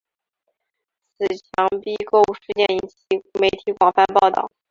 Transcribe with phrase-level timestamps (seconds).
[1.15, 4.51] 此强逼购物事件引起媒体广泛报道。